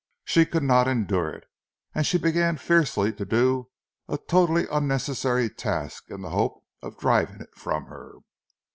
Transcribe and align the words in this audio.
She 0.25 0.47
could 0.47 0.63
not 0.63 0.87
endure 0.87 1.29
it, 1.29 1.43
and 1.93 2.03
she 2.07 2.17
began 2.17 2.57
fiercely 2.57 3.13
to 3.13 3.23
do 3.23 3.69
a 4.09 4.17
totally 4.17 4.65
unnecessary 4.67 5.47
task 5.47 6.09
in 6.09 6.23
the 6.23 6.31
hope 6.31 6.65
of 6.81 6.97
driving 6.97 7.39
it 7.39 7.53
from 7.55 7.85
her. 7.85 8.13